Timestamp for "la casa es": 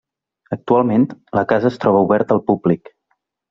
1.41-1.79